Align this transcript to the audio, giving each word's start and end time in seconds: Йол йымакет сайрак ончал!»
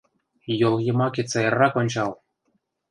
Йол 0.59 0.75
йымакет 0.85 1.27
сайрак 1.31 1.73
ончал!» 1.81 2.11